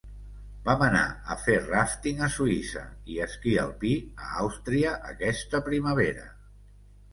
[0.69, 1.03] Vam anar
[1.35, 3.93] a fer ràfting a Suïssa i esquí alpí
[4.25, 6.29] a Àustria aquesta primavera.